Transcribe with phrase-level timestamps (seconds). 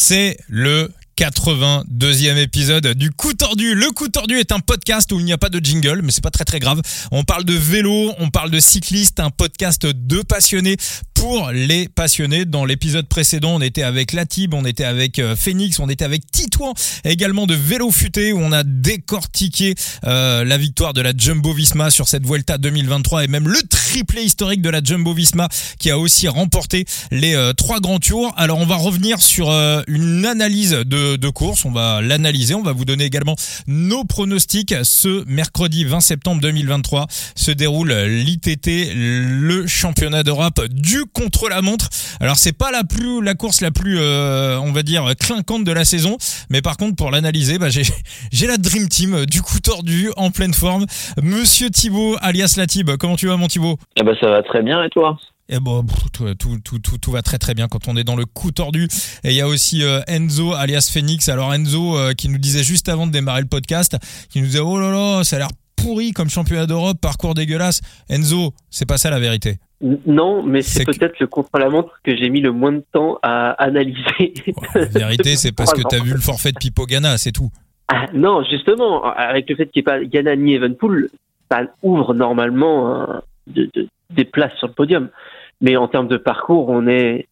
[0.00, 3.74] C'est le 82e épisode du coup tordu.
[3.74, 6.22] Le coup tordu est un podcast où il n'y a pas de jingle, mais c'est
[6.22, 6.80] pas très très grave.
[7.10, 10.76] On parle de vélo, on parle de cycliste, un podcast de passionnés
[11.18, 12.44] pour les passionnés.
[12.44, 16.30] Dans l'épisode précédent, on était avec Latib, on était avec euh, Phoenix, on était avec
[16.30, 16.74] Titouan,
[17.04, 21.90] également de Vélo Futé où on a décortiqué euh, la victoire de la Jumbo Visma
[21.90, 25.48] sur cette Vuelta 2023 et même le triplé historique de la Jumbo Visma
[25.80, 28.32] qui a aussi remporté les euh, trois grands tours.
[28.36, 32.62] Alors on va revenir sur euh, une analyse de, de course, on va l'analyser, on
[32.62, 33.34] va vous donner également
[33.66, 34.74] nos pronostics.
[34.84, 41.88] Ce mercredi 20 septembre 2023 se déroule l'ITT, le championnat d'Europe du contre la montre.
[42.20, 45.72] Alors c'est pas la plus la course la plus euh, on va dire clinquante de
[45.72, 46.16] la saison,
[46.50, 47.82] mais par contre pour l'analyser, bah, j'ai
[48.32, 50.86] j'ai la dream team du coup tordu en pleine forme.
[51.22, 53.78] Monsieur Thibaut alias Latib, comment tu vas mon Thibaut?
[53.96, 55.16] Eh ben ça va très bien et toi?
[55.50, 58.04] Eh bon, pff, tout, tout, tout, tout, tout va très très bien quand on est
[58.04, 58.86] dans le coup tordu.
[59.24, 61.28] Et il y a aussi euh, Enzo alias Phoenix.
[61.30, 63.96] Alors Enzo euh, qui nous disait juste avant de démarrer le podcast,
[64.28, 67.80] qui nous disait oh là là, ça a l'air pourri comme championnat d'Europe, parcours dégueulasse.
[68.10, 69.58] Enzo, c'est pas ça la vérité.
[69.80, 74.34] Non, mais c'est peut-être le contre-la-montre que j'ai mis le moins de temps à analyser.
[74.74, 77.50] La vérité, c'est parce que t'as vu le forfait de Pipo Gana, c'est tout.
[77.86, 81.10] Ah, non, justement, avec le fait qu'il n'y ait pas Ghana ni Evenpool,
[81.50, 85.08] ça ouvre normalement hein, de- de- des places sur le podium.
[85.60, 87.28] Mais en termes de parcours, on est,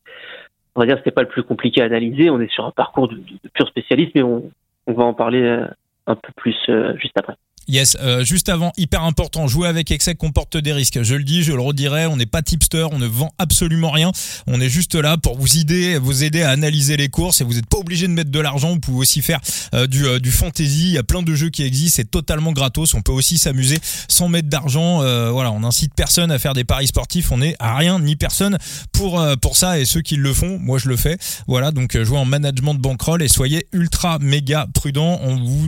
[0.74, 2.30] on va dire, que c'était pas le plus compliqué à analyser.
[2.30, 3.20] On est sur un parcours de,
[3.54, 4.50] pur spécialiste, mais on,
[4.86, 5.66] on va en parler euh,
[6.06, 7.34] un peu plus euh, juste après.
[7.68, 11.02] Yes, euh, juste avant, hyper important, jouer avec Exec comporte des risques.
[11.02, 14.12] Je le dis, je le redirai, on n'est pas tipster, on ne vend absolument rien.
[14.46, 17.54] On est juste là pour vous aider, vous aider à analyser les courses et vous
[17.54, 18.70] n'êtes pas obligé de mettre de l'argent.
[18.70, 19.40] Vous pouvez aussi faire
[19.74, 20.88] euh, du, euh, du fantasy.
[20.88, 22.94] Il y a plein de jeux qui existent, c'est totalement gratos.
[22.94, 25.02] On peut aussi s'amuser sans mettre d'argent.
[25.02, 27.32] Euh, voilà, on incite personne à faire des paris sportifs.
[27.32, 28.58] On n'est à rien ni personne
[28.92, 31.18] pour euh, pour ça et ceux qui le font, moi je le fais.
[31.46, 35.20] Voilà, donc euh, jouez en management de bankroll et soyez ultra méga prudent.
[35.22, 35.66] On vous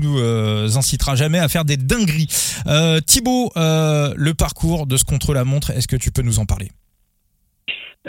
[0.77, 2.29] incitera jamais à faire des dingueries.
[2.67, 6.69] Euh, Thibaut, euh, le parcours de ce contre-la-montre, est-ce que tu peux nous en parler?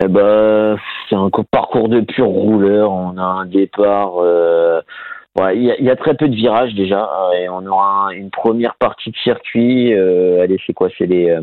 [0.02, 0.78] Eh ben
[1.10, 2.92] c'est un co- parcours de pur rouleur.
[2.92, 4.14] On a un départ.
[4.22, 4.82] euh,
[5.56, 8.76] il y, a, très peu de virages déjà euh, et on aura un- une première
[8.76, 9.94] partie de circuit.
[9.94, 11.36] allez, c'est quoi C'est les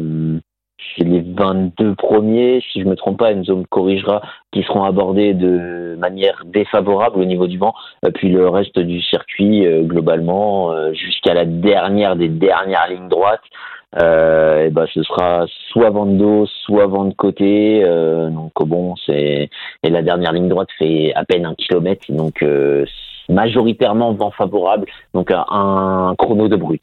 [0.97, 5.34] c'est les 22 premiers, si je me trompe pas, Enzo me corrigera, qui seront abordés
[5.34, 7.74] de manière défavorable au niveau du vent.
[8.04, 13.08] Euh, Puis le reste du circuit, euh, globalement, euh, jusqu'à la dernière des dernières lignes
[13.08, 13.41] droites,
[13.98, 17.82] euh, et ben ce sera soit vent de dos, soit vent de côté.
[18.30, 19.48] donc bon, c'est
[19.82, 22.44] et la dernière ligne droite fait à peine un kilomètre, donc
[23.28, 26.82] majoritairement vent favorable, donc un, un chrono de brut.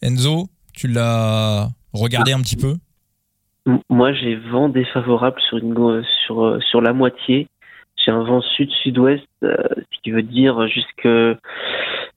[0.00, 2.76] Enzo, tu l'as regardé un petit peu?
[3.88, 7.48] Moi, j'ai vent défavorable sur une sur euh, sur la moitié.
[7.96, 11.08] J'ai un vent sud-sud-ouest, euh, ce qui veut dire jusque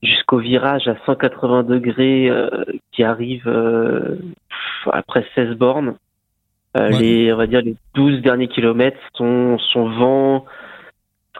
[0.04, 2.50] jusqu'au virage à 180 degrés euh,
[2.92, 4.18] qui arrive euh,
[4.92, 5.96] après 16 bornes.
[6.76, 6.92] Ouais.
[7.00, 10.46] Les on va dire les 12 derniers kilomètres sont sont vent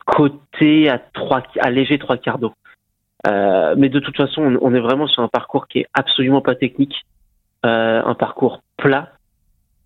[0.08, 2.54] côté à trois à léger trois quarts d'eau.
[3.26, 6.56] Mais de toute façon, on, on est vraiment sur un parcours qui est absolument pas
[6.56, 7.06] technique,
[7.62, 9.12] un parcours plat.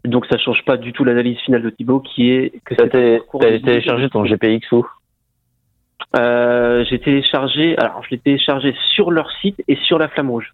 [0.05, 3.59] Donc ça change pas du tout l'analyse finale de Thibaut qui est que parcours t'as
[3.59, 4.85] téléchargé ton GPX où?
[6.17, 10.53] Euh, j'ai téléchargé, alors je l'ai téléchargé sur leur site et sur la flamme rouge.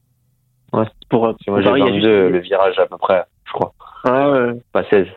[0.71, 0.85] Ouais.
[1.09, 3.73] Pour, Moi pour j'ai varier, 22, juste- le virage à peu près, je crois.
[4.03, 4.53] Ah, ouais.
[4.71, 5.07] Pas 16.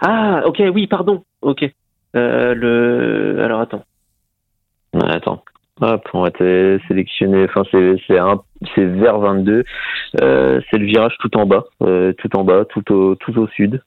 [0.00, 1.24] Ah, ok, oui, pardon.
[1.42, 1.68] Ok.
[2.14, 3.84] Euh, le, alors attends.
[4.94, 5.42] Ouais, attends.
[5.80, 7.44] Hop, on va te sélectionner.
[7.44, 8.40] Enfin, c'est c'est un,
[8.74, 9.64] c'est vers 22.
[10.20, 13.46] Euh, c'est le virage tout en bas, euh, tout en bas, tout au tout au
[13.48, 13.80] sud.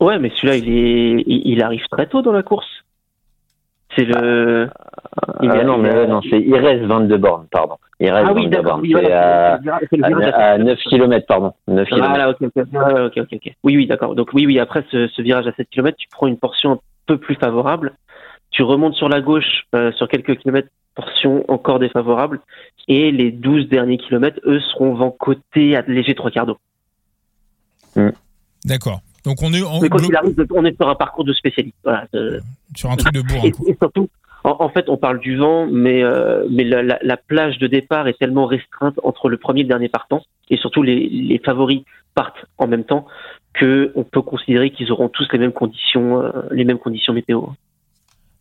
[0.00, 2.66] Ouais, mais celui-là, il est, il, arrive très tôt dans la course.
[3.94, 4.68] C'est le.
[5.42, 7.76] Il ah non, mais non, c'est il reste 22 bornes, pardon.
[8.00, 8.72] Il reste Ah oui, 22 d'accord.
[8.72, 8.80] bornes.
[8.82, 9.60] Oui, voilà,
[9.92, 11.52] c'est à, à sept 9 km, pardon.
[11.68, 12.08] 9 km.
[12.08, 13.52] Voilà, ok, ok, ok, ok, ok.
[13.62, 14.16] Oui, oui, d'accord.
[14.16, 16.78] Donc oui, oui, après ce, ce virage à 7 km, tu prends une portion un
[17.06, 17.92] peu plus favorable.
[18.52, 22.40] Tu remontes sur la gauche euh, sur quelques kilomètres, portion encore défavorable.
[22.88, 26.58] Et les 12 derniers kilomètres, eux, seront vent côté à léger trois quarts d'eau.
[28.64, 29.00] D'accord.
[29.24, 31.32] Donc on est en, Mais quand glo- il arrive, on est sur un parcours de
[31.32, 31.76] spécialiste.
[31.84, 32.06] Voilà.
[32.76, 33.48] sur un truc de bourrin.
[33.66, 34.08] et, surtout,
[34.44, 37.66] en, en fait, on parle du vent, mais, euh, mais la, la- la plage de
[37.66, 41.38] départ est tellement restreinte entre le premier et le dernier partant, et surtout les, les
[41.38, 41.82] favoris
[42.14, 43.06] partent en même temps,
[43.54, 47.42] que on peut considérer qu'ils auront tous les mêmes conditions, euh, les mêmes conditions météo.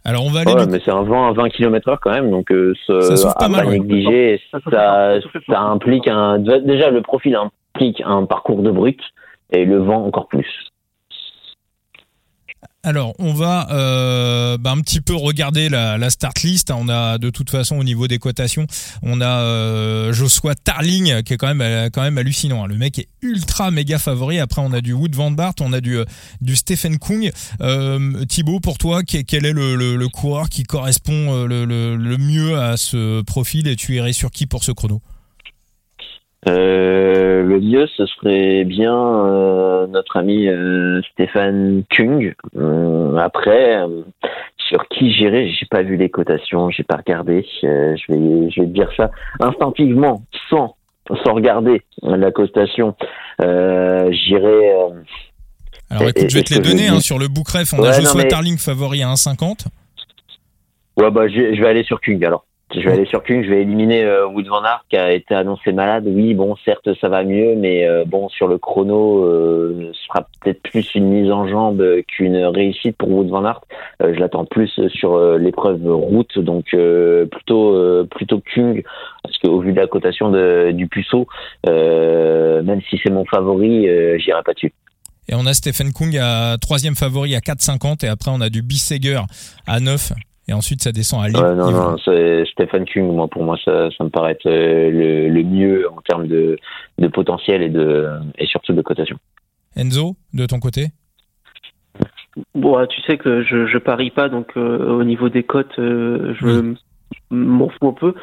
[0.03, 2.31] Alors on va aller Ouais, mais c'est un vent à 20 km heure quand même,
[2.31, 3.77] donc euh, ce- Ça à pas ouais.
[3.79, 4.41] négliger.
[4.51, 4.59] Ça
[5.47, 6.39] ça implique un.
[6.39, 8.99] Déjà, le profil implique un parcours de brut
[9.51, 10.70] et le vent encore plus.
[12.83, 16.71] Alors, on va euh, bah, un petit peu regarder la, la, start list.
[16.71, 18.65] On a de toute façon au niveau des cotations,
[19.03, 22.63] on a euh, Joshua Tarling qui est quand même euh, quand même hallucinant.
[22.63, 22.67] Hein.
[22.67, 24.39] Le mec est ultra méga favori.
[24.39, 26.05] Après, on a du Wood Van Bart, on a du euh,
[26.41, 27.31] du Stephen Kung.
[27.61, 32.77] Euh, Thibaut, pour toi, quel est le, le, coureur qui correspond le, le, mieux à
[32.77, 35.01] ce profil et tu irais sur qui pour ce chrono?
[36.49, 42.33] Euh, le mieux, ce serait bien euh, notre ami euh, Stéphane Kung.
[42.57, 43.79] Euh, après,
[44.57, 47.45] sur qui j'irai, j'ai pas vu les cotations, j'ai pas regardé.
[47.61, 50.75] je vais, je vais te dire ça instinctivement, sans,
[51.23, 52.95] sans regarder la cotation.
[53.39, 54.71] j'irai.
[55.91, 57.73] Alors écoute, je vais te les donner hein, sur le Bookref.
[57.73, 59.65] On a Joshua Tarling favori à 1,50.
[60.97, 62.45] Ouais, bah je vais aller sur Kung alors.
[62.73, 65.35] Je vais aller sur Kung, je vais éliminer euh, Wood Van Aert qui a été
[65.35, 66.05] annoncé malade.
[66.07, 70.27] Oui, bon, certes, ça va mieux, mais euh, bon, sur le chrono, euh, ce sera
[70.41, 73.61] peut-être plus une mise en jambe qu'une réussite pour Wood Van Aert.
[73.99, 76.75] je l'attends plus sur l'épreuve route, donc
[77.31, 78.83] plutôt plutôt Kung,
[79.23, 81.27] parce qu'au vu de la cotation de, du puceau,
[81.65, 83.87] même si c'est mon favori,
[84.19, 84.73] j'irai pas dessus.
[85.27, 88.61] Et on a Stephen Kung à troisième favori à 4,50 et après on a du
[88.61, 89.21] Bisseger
[89.67, 90.13] à 9
[90.47, 91.55] et ensuite ça descend à Lille.
[91.55, 95.29] non, non, c'est Stephen King, moi, pour moi, ça, ça me paraît être euh, le,
[95.29, 96.57] le mieux en termes de,
[96.97, 99.17] de, potentiel et, de, et surtout de cotation.
[99.75, 100.87] Enzo, de ton côté?
[102.55, 106.33] Bon, tu sais que je, je parie pas, donc euh, au niveau des cotes, euh,
[106.39, 106.73] je
[107.29, 108.13] m'en fous un peu.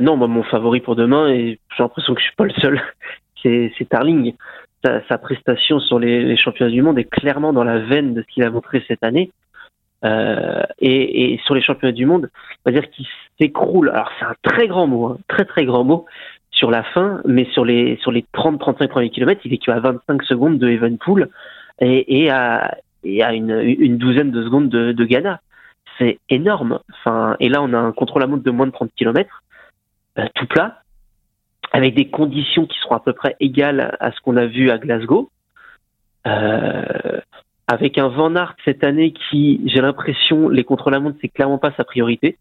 [0.00, 2.82] non, moi, mon favori pour demain, et j'ai l'impression que je suis pas le seul,
[3.42, 4.34] c'est Tarling.
[4.84, 8.20] Sa, sa, prestation sur les, les championnats du monde est clairement dans la veine de
[8.20, 9.30] ce qu'il a montré cette année.
[10.04, 12.30] Euh, et, sur les championnats du monde,
[12.64, 13.06] on va dire qu'il
[13.40, 13.88] s'écroule.
[13.90, 16.06] Alors c'est un très grand mot, hein, très très grand mot
[16.50, 20.22] sur la fin, mais sur les sur les 30-35 premiers kilomètres, il est qu'à 25
[20.24, 21.30] secondes de Evenpool
[21.80, 25.40] et, et à, une, douzaine de secondes de, de Ghana.
[25.98, 26.80] C'est énorme.
[26.92, 29.42] Enfin, et là, on a un contrôle à montre de moins de 30 km,
[30.18, 30.82] euh, tout plat,
[31.72, 34.78] avec des conditions qui seront à peu près égales à ce qu'on a vu à
[34.78, 35.30] Glasgow.
[36.26, 37.20] Euh,
[37.66, 41.84] avec un Van Aert cette année qui, j'ai l'impression, les contre-la-montre, c'est clairement pas sa
[41.84, 42.36] priorité.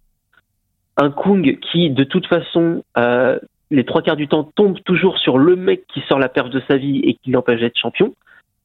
[0.98, 3.40] Un Kung qui, de toute façon, euh,
[3.72, 6.62] les trois quarts du temps, tombe toujours sur le mec qui sort la perche de
[6.68, 8.14] sa vie et qui l'empêche d'être champion,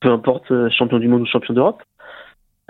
[0.01, 1.83] peu importe euh, champion du monde ou champion d'Europe.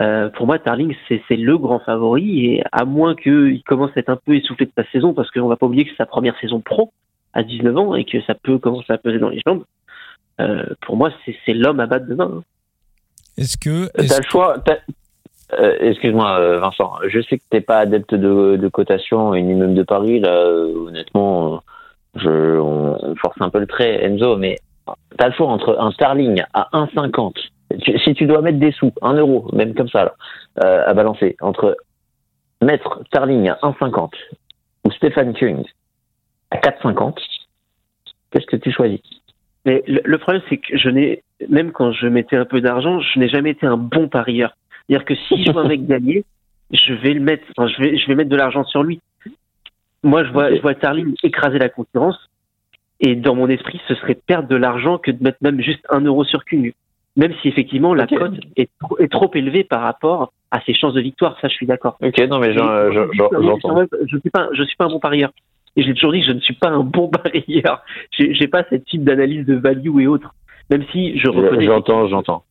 [0.00, 4.10] Euh, pour moi, Tarling, c'est le grand favori, et à moins qu'il commence à être
[4.10, 6.38] un peu essoufflé de sa saison, parce qu'on va pas oublier que c'est sa première
[6.38, 6.92] saison pro
[7.32, 9.64] à 19 ans et que ça peut commencer à peser dans les jambes.
[10.82, 12.30] Pour moi, c'est l'homme à battre demain.
[12.36, 12.42] Hein.
[13.38, 13.86] Est-ce que.
[13.98, 14.56] Est le choix.
[15.58, 16.92] Euh, excuse-moi, euh, Vincent.
[17.08, 20.20] Je sais que t'es pas adepte de, de cotation et ni même de Paris.
[20.20, 21.62] Là, euh, honnêtement,
[22.16, 24.36] je, on, force un peu le trait, Enzo.
[24.36, 24.58] Mais
[25.16, 27.32] t'as le choix entre un Starling à 1,50.
[28.04, 30.04] Si tu dois mettre des sous, 1 euro, même comme ça,
[30.56, 31.76] là, à balancer, entre
[32.62, 34.10] mettre Starling à 1,50
[34.84, 35.64] ou Stéphane Kung
[36.50, 37.18] à 4,50,
[38.30, 39.00] qu'est-ce que tu choisis?
[39.64, 43.18] Mais le, problème, c'est que je n'ai, même quand je mettais un peu d'argent, je
[43.18, 44.56] n'ai jamais été un bon parieur.
[44.86, 46.24] C'est-à-dire que si je vois un mec gagner,
[46.70, 49.00] je vais le mettre, enfin, je vais, je vais mettre de l'argent sur lui.
[50.02, 52.28] Moi, je vois, je vois Tarling écraser la concurrence,
[53.00, 56.00] et dans mon esprit, ce serait perdre de l'argent que de mettre même juste un
[56.00, 56.72] euro sur Kung.
[57.16, 61.00] Même si effectivement la cote est, est, trop élevée par rapport à ses chances de
[61.00, 61.96] victoire, ça je suis d'accord.
[62.00, 62.90] Ok, non mais j'entends.
[64.06, 65.30] Je, suis pas, je suis pas un bon parieur.
[65.76, 67.82] Et j'ai toujours dit que je ne suis pas un bon parieur.
[68.12, 70.34] J'ai pas cette type d'analyse de value et autres.
[70.70, 71.64] Même si je reconnais.
[71.64, 72.42] J'entends, j'entends.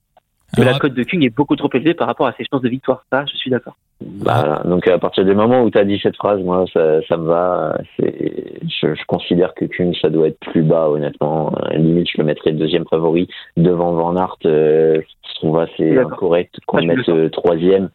[0.56, 2.70] Que la cote de Kung est beaucoup trop élevée par rapport à ses chances de
[2.70, 3.04] victoire.
[3.12, 3.76] Ça, je suis d'accord.
[4.00, 7.18] Bah, donc à partir du moment où tu as dit cette phrase, moi, ça, ça
[7.18, 7.78] me va.
[8.00, 11.52] Je, je, considère que Kung, ça doit être plus bas, honnêtement.
[11.72, 14.38] limite, je le mettrais deuxième favori devant Van Aert.
[14.46, 17.90] Euh, je trouve assez incorrect qu'on le mette euh, troisième.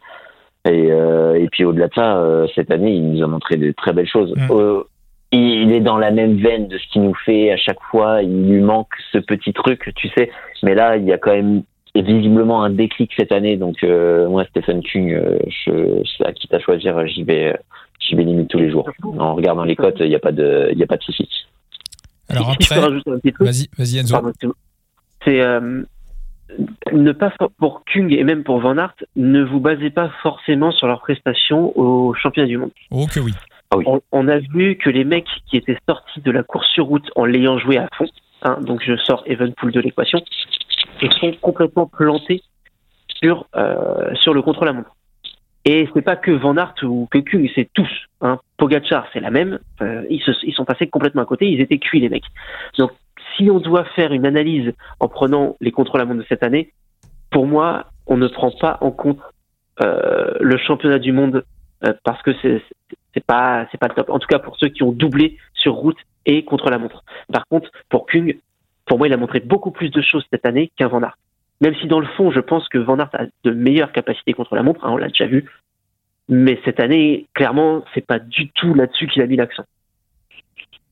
[0.65, 3.71] Et, euh, et puis au-delà de ça, euh, cette année, il nous a montré de
[3.71, 4.33] très belles choses.
[4.35, 4.83] Mm.
[5.33, 8.21] Euh, il est dans la même veine de ce qu'il nous fait à chaque fois.
[8.21, 10.31] Il lui manque ce petit truc, tu sais.
[10.61, 11.63] Mais là, il y a quand même
[11.95, 13.57] visiblement un déclic cette année.
[13.57, 17.57] Donc euh, moi, Stephen King, euh, je, à qui t'as choisir, j'y vais,
[17.99, 18.89] j'y vais limite tous les jours.
[19.03, 21.27] En regardant les cotes, il n'y a pas de, il y a pas de souci.
[22.29, 22.79] Alors après,
[23.39, 24.17] vas-y, vas-y Enzo.
[25.23, 25.83] C'est euh,
[26.91, 30.87] ne pas pour Kung et même pour Van Aert, ne vous basez pas forcément sur
[30.87, 32.71] leurs prestations au championnat du monde.
[32.91, 33.33] Oh que oui.
[33.73, 37.09] Ah on, a vu que les mecs qui étaient sortis de la course sur route
[37.15, 38.05] en l'ayant joué à fond,
[38.43, 40.21] hein, donc je sors Evenpool de l'équation,
[41.01, 42.43] se sont complètement plantés
[43.21, 44.95] sur, euh, sur le contrôle à montre.
[45.65, 47.89] Et c'est pas que Van Aert ou que Kung, c'est tous.
[48.21, 48.39] Hein.
[48.57, 49.59] Pogachar, c'est la même.
[49.81, 50.21] Euh, ils,
[50.53, 52.25] sont passés complètement à côté, ils étaient cuits les mecs.
[52.77, 52.91] Donc
[53.35, 56.73] si on doit faire une analyse en prenant les contrôles à montre de cette année,
[57.31, 59.19] pour moi, on ne prend pas en compte
[59.79, 61.43] le championnat du monde
[62.03, 62.61] parce que c'est
[63.13, 64.09] c'est pas pas le top.
[64.09, 67.03] En tout cas pour ceux qui ont doublé sur route et contre la montre.
[67.31, 68.37] Par contre, pour Kung,
[68.85, 71.17] pour moi, il a montré beaucoup plus de choses cette année qu'un Van Aert.
[71.61, 74.55] Même si dans le fond, je pense que Van Aert a de meilleures capacités contre
[74.55, 75.49] la montre, hein, on l'a déjà vu.
[76.29, 79.63] Mais cette année, clairement, c'est pas du tout là-dessus qu'il a mis l'accent.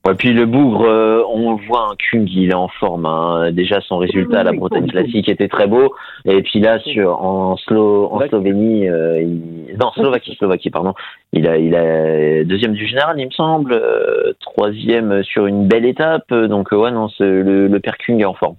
[0.03, 3.05] Ouais, puis le bougre, euh, on voit un Kung, il est en forme.
[3.05, 3.51] Hein.
[3.51, 5.93] Déjà, son résultat à la Bretagne classique était très beau.
[6.25, 9.77] Et puis là, sur en, Slo en Slovénie, euh, il...
[9.79, 10.95] non Slovaquie, Slovaquie, pardon.
[11.33, 15.85] Il a, il a deuxième du général, il me semble, euh, troisième sur une belle
[15.85, 16.33] étape.
[16.33, 18.55] Donc ouais, non, le, le père Kung est en forme.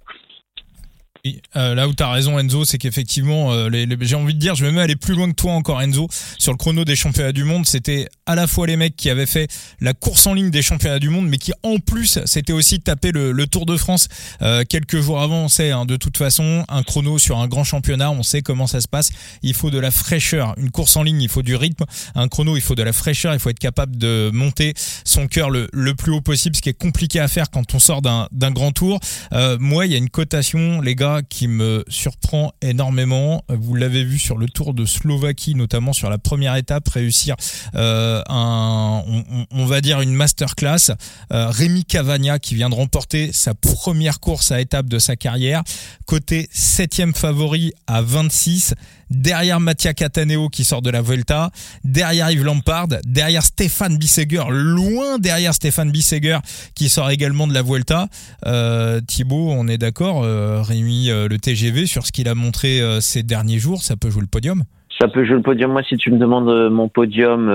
[1.55, 4.65] Euh, là où tu as raison Enzo, c'est qu'effectivement, euh, j'ai envie de dire, je
[4.65, 7.45] vais même aller plus loin que toi encore Enzo, sur le chrono des championnats du
[7.45, 9.49] monde, c'était à la fois les mecs qui avaient fait
[9.81, 13.13] la course en ligne des championnats du monde, mais qui en plus, c'était aussi taper
[13.13, 14.09] le, le, Tour de France
[14.41, 17.63] euh, quelques jours avant, on sait, hein, de toute façon, un chrono sur un grand
[17.63, 19.11] championnat, on sait comment ça se passe,
[19.43, 21.85] il faut de la fraîcheur, une course en ligne, il faut du rythme,
[22.17, 24.75] un chrono, il faut de la fraîcheur, il faut être capable de monter
[25.05, 27.79] son cœur le, le plus haut possible, ce qui est compliqué à faire quand on
[27.79, 28.99] sort d'un grand tour.
[29.61, 33.45] moi, il y a une cotation, les gars, qui me surprend énormément.
[33.49, 37.37] Vous l'avez vu sur le Tour de Slovaquie, notamment sur la première étape, réussir
[37.75, 39.03] euh, un,
[39.51, 40.93] on, va dire une masterclass.
[41.33, 45.63] Euh, Rémi Cavagna qui vient de remporter sa première course à étape de sa carrière,
[46.07, 48.75] côté septième favori à 26
[49.13, 51.51] derrière Mattia Cataneo qui sort de la Vuelta,
[51.85, 56.39] derrière Yves Lampard, derrière Stéphane Bisseger, loin derrière Stéphane Bisseger
[56.75, 58.07] qui sort également de la Vuelta.
[58.47, 62.81] Euh, Thibaut, on est d'accord, euh, Rémi, euh, le TGV sur ce qu'il a montré
[62.81, 64.63] euh, ces derniers jours, ça peut jouer le podium?
[65.01, 65.73] Ça peut jouer le podium.
[65.73, 67.49] Moi, si tu me demandes mon podium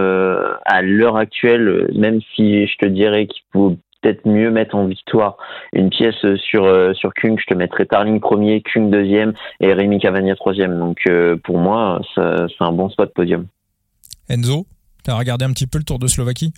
[0.66, 5.38] à l'heure actuelle, même si je te dirais qu'il faut peut-être mieux mettre en victoire
[5.74, 7.39] une pièce sur euh, sur Kung.
[7.39, 10.77] Je te mettrais Tarling premier, Kung deuxième et Rémi Cavagna troisième.
[10.77, 13.48] Donc euh, pour moi, c'est un bon spot podium.
[14.30, 14.66] Enzo,
[15.04, 16.54] tu as regardé un petit peu le Tour de Slovaquie?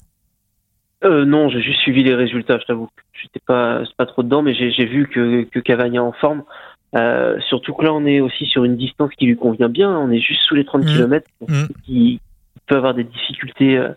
[1.04, 2.58] Euh, Non, j'ai juste suivi les résultats.
[2.60, 6.44] Je t'avoue, j'étais pas pas trop dedans, mais j'ai vu que que Cavagna en forme.
[6.96, 9.92] Euh, surtout que là, on est aussi sur une distance qui lui convient bien.
[9.92, 10.88] On est juste sous les 30 mmh.
[10.88, 11.64] km, mmh.
[11.86, 12.20] qui
[12.66, 13.94] peut avoir des difficultés euh,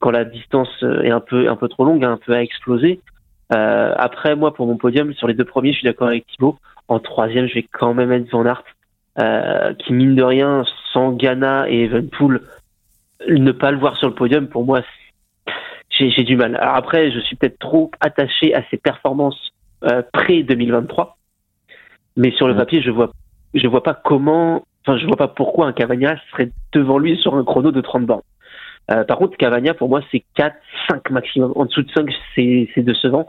[0.00, 3.00] quand la distance euh, est un peu un peu trop longue, un peu à exploser.
[3.52, 6.56] Euh, après, moi, pour mon podium, sur les deux premiers, je suis d'accord avec Thibaut.
[6.88, 8.62] En troisième, je vais quand même être Van Aert,
[9.18, 12.42] euh, qui mine de rien, sans Ghana et Evenpool,
[13.28, 14.82] ne pas le voir sur le podium, pour moi,
[15.90, 16.56] j'ai du mal.
[16.56, 19.52] Alors après, je suis peut-être trop attaché à ses performances
[19.84, 21.18] euh, pré 2023,
[22.16, 23.10] mais sur le papier, je vois,
[23.54, 27.34] je vois pas comment, enfin, je vois pas pourquoi un Cavagna serait devant lui sur
[27.34, 28.22] un chrono de 30 bornes.
[28.92, 30.54] Euh, par contre, Cavagna, pour moi, c'est 4,
[30.90, 31.52] 5 maximum.
[31.54, 33.26] En dessous de 5, c'est décevant.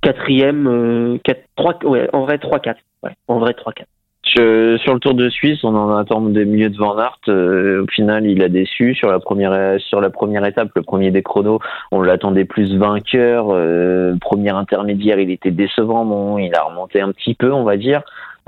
[0.00, 2.80] Quatrième, euh, 4, 3, ouais, en vrai, 3, 4.
[3.02, 3.88] Ouais, en vrai, 3, 4.
[4.24, 7.18] sur le Tour de Suisse, on en attend des milieux de Van Aert.
[7.28, 11.10] Euh, au final, il a déçu sur la première sur la première étape, le premier
[11.10, 11.60] des chronos.
[11.92, 13.48] On l'attendait plus vainqueur.
[13.50, 16.04] Euh, premier intermédiaire, il était décevant.
[16.04, 18.02] Bon, il a remonté un petit peu, on va dire.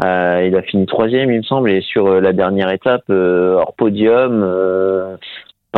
[0.04, 4.44] Euh, il a fini troisième, il me semble, et sur la dernière étape, hors podium,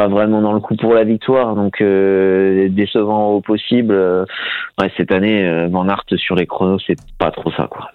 [0.01, 3.93] pas vraiment dans le coup pour la victoire, donc euh, décevant au possible.
[3.93, 4.25] Euh,
[4.81, 7.91] ouais, cette année, euh, Van Aert sur les chronos, c'est pas trop ça, quoi.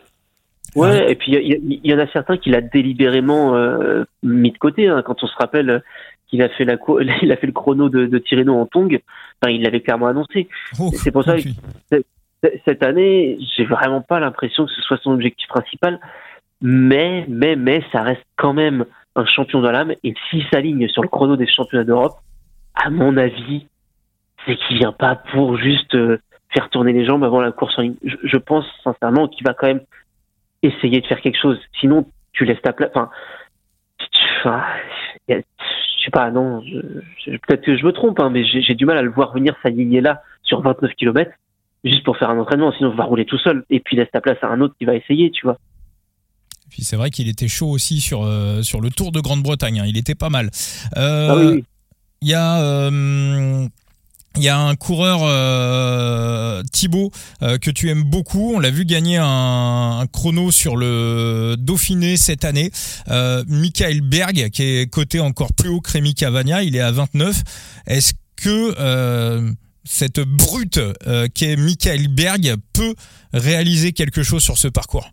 [0.76, 4.88] Ouais, et puis il y, en a certains qui l'a délibérément euh, mis de côté.
[4.88, 5.82] Hein, quand on se rappelle
[6.28, 6.76] qu'il a fait la
[7.24, 9.00] il a fait le chrono de, de Tirreno en Tong,
[9.42, 10.48] enfin, il l'avait clairement annoncé.
[10.80, 12.04] Oh, c'est pour ça que
[12.66, 16.00] cette année, j'ai vraiment pas l'impression que ce soit son objectif principal,
[16.62, 19.93] mais mais mais ça reste quand même un champion de l'âme.
[20.03, 22.17] Et s'il s'aligne sur le chrono des championnats d'Europe,
[22.75, 23.67] à mon avis,
[24.45, 26.19] c'est qu'il vient pas pour juste euh,
[26.53, 27.95] faire tourner les jambes avant la course en ligne.
[28.03, 29.81] Je, pense sincèrement qu'il va quand même
[30.62, 31.60] essayer de faire quelque chose.
[31.79, 32.91] Sinon, tu laisses ta place.
[32.93, 33.10] Enfin,
[35.27, 35.41] je
[36.03, 36.62] sais pas, non.
[37.25, 40.01] Peut-être que je me trompe, hein, mais j'ai du mal à le voir venir s'aligner
[40.01, 41.31] là sur 29 km
[41.84, 42.72] juste pour faire un entraînement.
[42.74, 43.63] Sinon, il va rouler tout seul.
[43.69, 45.57] Et puis laisse ta place à un autre qui va essayer, tu vois.
[46.75, 49.79] Puis c'est vrai qu'il était chaud aussi sur, euh, sur le Tour de Grande-Bretagne.
[49.79, 49.86] Hein.
[49.88, 50.51] Il était pas mal.
[50.98, 51.63] Euh, ah oui,
[52.22, 52.60] Il y a.
[52.60, 53.65] Euh,
[54.36, 58.51] il y a un coureur euh, Thibaut que tu aimes beaucoup.
[58.53, 62.70] On l'a vu gagner un, chrono sur le Dauphiné cette année.
[63.08, 66.63] Michael Berg qui est coté encore plus haut que Rémi Cavagna.
[66.63, 67.44] Il est à 29.
[67.88, 69.55] Est-ce que
[69.86, 70.82] cette brute
[71.34, 72.96] qu'est Michael Berg peut
[73.32, 75.10] réaliser quelque chose sur ce parcours?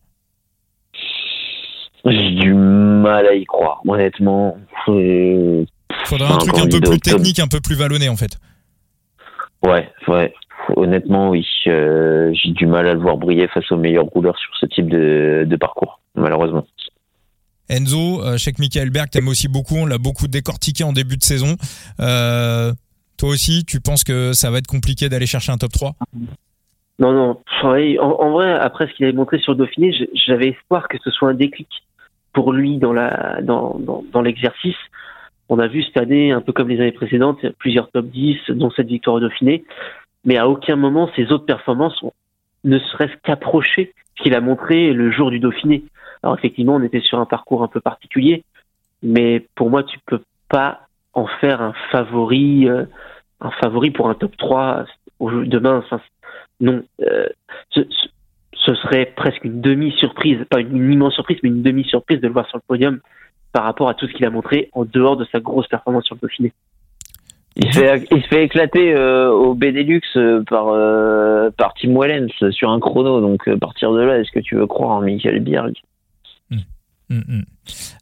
[2.04, 4.56] J'ai du mal à y croire, honnêtement.
[4.88, 5.66] Il
[6.04, 8.38] Faudrait un truc un peu plus technique, un peu plus vallonné en fait.
[9.64, 10.34] Ouais, ouais.
[10.76, 11.46] Honnêtement, oui.
[11.66, 14.88] Euh, j'ai du mal à le voir briller face aux meilleurs rouleurs sur ce type
[14.88, 16.66] de, de parcours, malheureusement.
[17.68, 21.16] Enzo, je sais que Michael Berg t'aime aussi beaucoup, on l'a beaucoup décortiqué en début
[21.16, 21.56] de saison.
[21.98, 25.94] toi aussi, tu penses que ça va être compliqué d'aller chercher un top 3
[26.98, 27.40] Non, non.
[28.00, 29.94] En, vrai, après ce qu'il avait montré sur Dauphiné,
[30.26, 31.68] j'avais espoir que ce soit un déclic
[32.32, 34.76] pour lui dans la dans, dans, dans l'exercice.
[35.48, 38.70] On a vu cette année, un peu comme les années précédentes, plusieurs top 10, dont
[38.70, 39.64] cette victoire au Dauphiné.
[40.24, 42.02] Mais à aucun moment, ses autres performances
[42.64, 45.84] ne serait-ce qu'approché ce qu'il a montré le jour du Dauphiné.
[46.22, 48.44] Alors effectivement, on était sur un parcours un peu particulier,
[49.02, 52.84] mais pour moi, tu peux pas en faire un favori, euh,
[53.40, 54.86] un favori pour un top 3
[55.20, 55.84] demain.
[56.60, 57.26] non, euh,
[57.70, 58.08] ce, ce,
[58.64, 62.58] serait presque une demi-surprise, pas une immense surprise, mais une demi-surprise de le voir sur
[62.58, 63.00] le podium
[63.52, 66.14] par rapport à tout ce qu'il a montré en dehors de sa grosse performance sur
[66.16, 66.52] le Dauphiné.
[67.56, 71.94] Il se fait, il se fait éclater euh, au Benelux euh, par, euh, par Tim
[71.98, 73.20] Wellens sur un chrono.
[73.20, 75.74] Donc, à partir de là, est-ce que tu veux croire en Michael Bierg
[76.50, 76.56] hmm.
[77.10, 77.42] Hmm,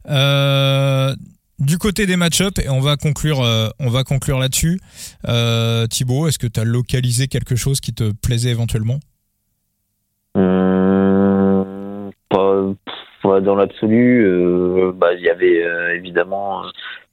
[0.07, 1.15] hmm.
[1.59, 3.39] Du côté des match-up, et on va conclure,
[3.79, 4.79] on va conclure là-dessus.
[5.89, 8.99] Thibaut, est-ce que tu as localisé quelque chose qui te plaisait éventuellement?
[12.29, 14.91] Pas, dans l'absolu.
[14.95, 15.63] Bah, il y avait
[15.95, 16.63] évidemment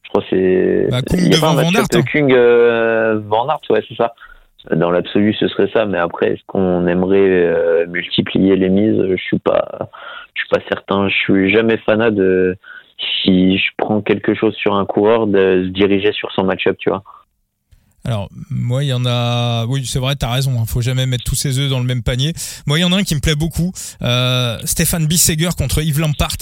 [0.09, 0.89] je crois c'est.
[0.91, 2.05] Bah, Kung devant Van Aert.
[2.11, 4.15] Kung euh, Van Aert, ouais, c'est ça.
[4.75, 9.01] Dans l'absolu, ce serait ça, mais après, est-ce qu'on aimerait euh, multiplier les mises?
[9.09, 9.91] Je suis pas,
[10.35, 11.09] je suis pas certain.
[11.09, 12.57] Je suis jamais fanat de
[13.23, 16.91] si je prends quelque chose sur un coureur de se diriger sur son match-up, tu
[16.91, 17.03] vois.
[18.09, 19.67] Alors, moi, il y en a.
[19.67, 20.59] Oui, c'est vrai, t'as raison.
[20.59, 22.33] Hein, faut jamais mettre tous ses œufs dans le même panier.
[22.65, 23.71] Moi, il y en a un qui me plaît beaucoup.
[24.00, 26.38] Euh, Stéphane Bisseger contre Yves Lampart.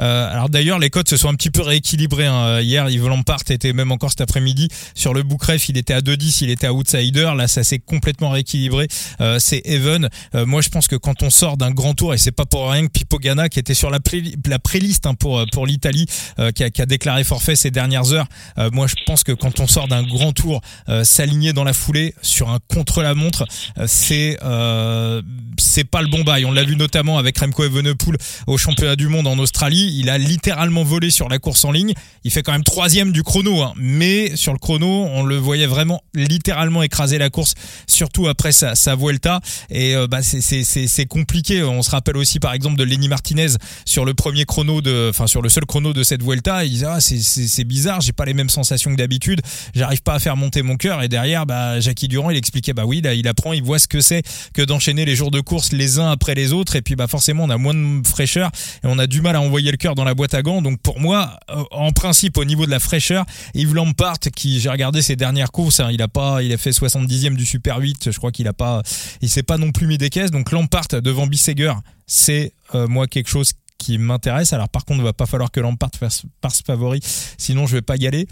[0.00, 2.26] Euh, alors d'ailleurs, les codes se sont un petit peu rééquilibrés.
[2.26, 2.60] Hein.
[2.60, 5.68] Hier, Yves Lampart était même encore cet après-midi sur le bookref.
[5.68, 7.32] Il était à 2-10, il était à outsider.
[7.36, 8.86] Là, ça s'est complètement rééquilibré.
[9.20, 10.08] Euh, c'est even.
[10.36, 12.70] Euh, moi, je pense que quand on sort d'un grand tour, et c'est pas pour
[12.70, 16.06] rien que Pipo Gana, qui était sur la, play la préliste hein, pour pour l'Italie,
[16.38, 18.28] euh, qui a, qui, a, déclaré forfait ces dernières heures.
[18.72, 20.60] moi, je pense que quand on sort d'un grand tour
[21.08, 23.44] s'aligner dans la foulée sur un contre-la-montre,
[23.78, 25.22] euh, c'est euh,
[25.58, 26.44] c'est pas le bon bail.
[26.44, 29.96] On l'a vu notamment avec Remco Evenepoel au championnat du monde en Australie.
[29.98, 31.94] Il a littéralement volé sur la course en ligne.
[32.24, 33.72] Il fait quand même troisième du chrono, hein.
[33.76, 37.54] mais sur le chrono, on le voyait vraiment littéralement écraser la course,
[37.86, 39.40] surtout après sa, sa Vuelta.
[39.70, 41.62] Et euh, bah, c'est compliqué.
[41.62, 43.54] On se rappelle aussi par exemple de Lenny Martinez
[43.84, 46.64] sur le premier chrono de, enfin sur le seul chrono de cette Vuelta.
[46.64, 49.40] Il disait ah, c'est bizarre, j'ai pas les mêmes sensations que d'habitude.
[49.74, 50.87] J'arrive pas à faire monter mon cœur.
[51.02, 54.00] Et derrière, bah, Jackie Durand, il expliquait bah oui, il apprend, il voit ce que
[54.00, 54.22] c'est
[54.54, 56.76] que d'enchaîner les jours de course les uns après les autres.
[56.76, 58.50] Et puis bah forcément, on a moins de fraîcheur
[58.82, 60.62] et on a du mal à envoyer le cœur dans la boîte à gants.
[60.62, 63.24] Donc pour moi, euh, en principe, au niveau de la fraîcheur,
[63.54, 66.70] Yves Lampart, qui j'ai regardé ses dernières courses, hein, il a pas, il a fait
[66.70, 68.10] 70e du Super 8.
[68.10, 68.82] Je crois qu'il a pas,
[69.20, 70.30] il s'est pas non plus mis des caisses.
[70.30, 71.74] Donc Lampart devant Bisseger,
[72.06, 74.52] c'est euh, moi quelque chose qui m'intéresse.
[74.52, 77.00] Alors par contre, il va pas falloir que Lampart fasse passe favori,
[77.38, 78.26] sinon je vais pas y aller.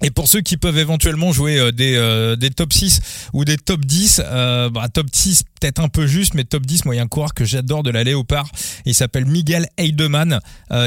[0.00, 3.00] Et pour ceux qui peuvent éventuellement jouer euh, des, euh, des top 6
[3.32, 6.84] ou des top 10, euh, bah, top 6 peut-être un peu juste, mais top 10,
[6.84, 8.48] moi il y a un coureur que j'adore de la Léopard,
[8.86, 10.38] il s'appelle Miguel Heidemann,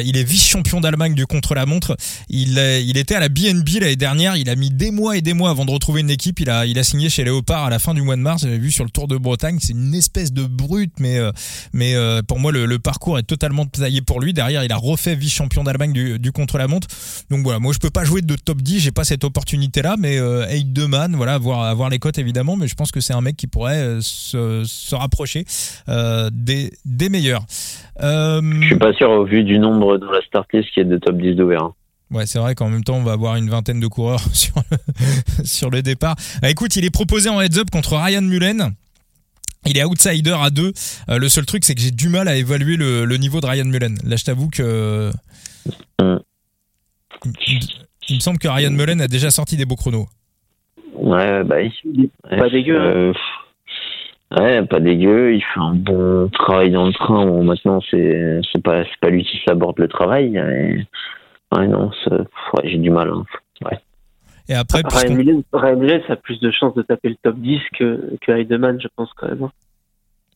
[0.06, 1.98] il est vice-champion d'Allemagne du contre-la-montre,
[2.30, 5.34] il, il était à la BNB l'année dernière, il a mis des mois et des
[5.34, 7.80] mois avant de retrouver une équipe, il a, il a signé chez Léopard à la
[7.80, 10.32] fin du mois de mars, j'avais vu sur le Tour de Bretagne, c'est une espèce
[10.32, 11.20] de brute, mais,
[11.74, 11.94] mais
[12.26, 15.66] pour moi le, le, parcours est totalement taillé pour lui, derrière il a refait vice-champion
[15.66, 16.88] d'Allemagne du, du contre-la-montre,
[17.30, 20.46] donc voilà, moi je peux pas jouer de top 10, j'ai cette opportunité-là, mais euh,
[20.66, 23.48] Deman, voilà, avoir, avoir les cotes évidemment, mais je pense que c'est un mec qui
[23.48, 25.46] pourrait euh, se, se, rapprocher
[25.90, 27.46] euh, des, des meilleurs.
[28.02, 30.86] Euh, je suis pas sûr au vu du nombre dans la start list qui est
[30.86, 31.64] de top 10 d'ouvert.
[31.64, 31.74] Hein.
[32.12, 34.78] Ouais, c'est vrai qu'en même temps, on va avoir une vingtaine de coureurs sur le,
[35.46, 36.16] sur le départ.
[36.42, 38.72] Bah, écoute, il est proposé en heads-up contre Ryan Mullen.
[39.66, 40.74] Il est outsider à 2.
[41.10, 43.66] le seul truc, c'est que j'ai du mal à évaluer le, le, niveau de Ryan
[43.66, 43.96] Mullen.
[44.04, 45.12] Là, je t'avoue que...
[46.02, 46.18] Mm.
[48.12, 50.08] Il me semble que Ryan Mullen a déjà sorti des beaux chronos.
[50.96, 52.10] Ouais, bah, il...
[52.30, 52.78] pas dégueu.
[52.78, 53.14] Hein.
[54.34, 55.34] Euh, ouais, pas dégueu.
[55.36, 57.26] Il fait un bon travail dans le train.
[57.26, 60.38] Bon, maintenant, c'est c'est pas c'est pas lui qui s'aborde le travail.
[60.38, 63.10] Ouais, non, ouais, j'ai du mal.
[63.10, 63.24] Hein.
[63.64, 63.80] Ouais.
[64.50, 68.18] Et après, Ryan Mullen, Ryan a plus de chances de taper le top 10 que,
[68.20, 69.44] que Heidemann, je pense quand même.
[69.44, 69.52] Hein.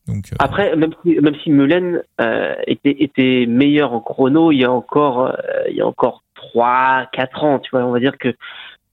[0.08, 4.60] Donc, euh, Après, même si, même si Mullen euh, était, était meilleur en chrono, il
[4.60, 8.00] y a encore, euh, il y a encore 3, 4 ans, tu vois, on va
[8.00, 8.34] dire que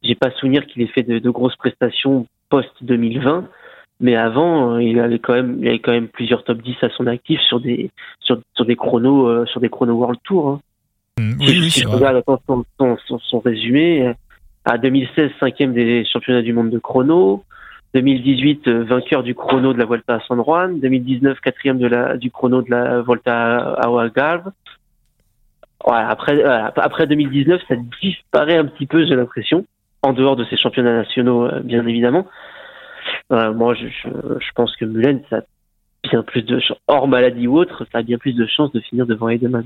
[0.02, 3.48] j'ai pas souvenir qu'il ait fait de, grosses prestations post 2020,
[4.00, 6.90] mais avant, euh, il avait quand même, il avait quand même plusieurs top 10 à
[6.90, 10.50] son actif sur des, sur, sur des chronos, euh, sur des chronos World Tour.
[10.50, 10.60] Hein.
[11.20, 14.14] Mmh, oui, oui, si je regarde son, son, son, résumé, euh,
[14.66, 17.44] à 2016, cinquième des championnats du monde de chrono,
[17.94, 22.32] 2018, vainqueur du chrono de la Volta à San Juan, 2019, quatrième de la, du
[22.32, 24.52] chrono de la Volta à Algarve,
[25.86, 29.66] Après, après 2019, ça disparaît un petit peu, j'ai l'impression,
[30.02, 32.28] en dehors de ces championnats nationaux, euh, bien évidemment.
[33.30, 35.42] moi, je, je, pense que Mulen, ça a
[36.10, 39.06] bien plus de hors maladie ou autre, ça a bien plus de chances de finir
[39.06, 39.66] devant Edelman.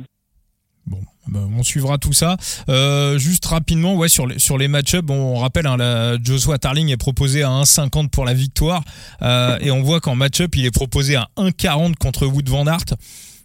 [0.88, 2.38] Bon, ben, on suivra tout ça.
[2.70, 6.90] Euh, juste rapidement, ouais, sur les, sur les match-ups, on rappelle, hein, la Joshua Tarling
[6.90, 8.84] est proposé à 1,50 pour la victoire,
[9.22, 12.96] euh, et on voit qu'en match-up, il est proposé à 1,40 contre Wood Van Aert.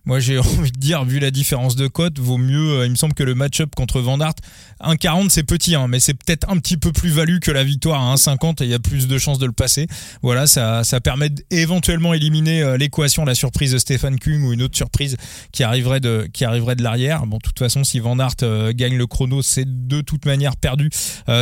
[0.05, 2.81] Moi, j'ai envie de dire, vu la différence de cote, vaut mieux.
[2.81, 4.35] Euh, il me semble que le match-up contre Van Aert,
[4.81, 8.03] 1,40 c'est petit, hein, mais c'est peut-être un petit peu plus valu que la victoire
[8.03, 9.87] à 1,50 et il y a plus de chances de le passer.
[10.23, 14.63] Voilà, ça, ça permet d'éventuellement éliminer euh, l'équation, la surprise de Stéphane Kung ou une
[14.63, 15.17] autre surprise
[15.53, 17.27] qui arriverait de, qui arriverait de l'arrière.
[17.27, 20.57] Bon, de toute façon, si Van Aert euh, gagne le chrono, c'est de toute manière
[20.57, 20.91] perdu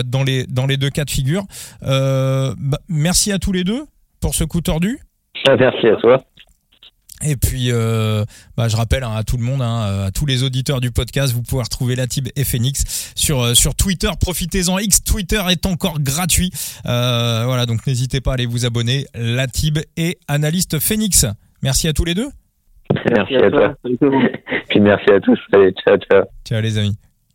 [0.05, 1.45] dans les dans les deux cas de figure.
[1.83, 3.85] Bah, merci à tous les deux
[4.21, 5.01] pour ce coup tordu.
[5.47, 6.23] Merci à toi.
[7.25, 8.25] Et puis, euh,
[8.57, 10.91] bah, je rappelle hein, à tout le monde, hein, euh, à tous les auditeurs du
[10.91, 14.09] podcast, vous pouvez retrouver la Tib et Phoenix sur euh, sur Twitter.
[14.21, 14.79] Profitez-en.
[14.79, 16.51] X Twitter est encore gratuit.
[16.85, 19.07] voilà, donc n'hésitez pas à aller vous abonner.
[19.15, 21.27] La Tib et analyste Phoenix.
[21.63, 22.29] Merci à tous les deux.
[23.11, 23.75] Merci, à, toi.
[24.69, 25.39] Puis merci à tous.
[25.53, 26.25] Allez, ciao, ciao.
[26.45, 27.10] Ciao les amis.